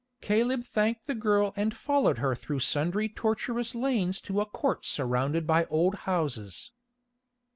[0.19, 5.45] Caleb thanked the girl and followed her through sundry tortuous lanes to a court surrounded
[5.45, 6.71] by old houses.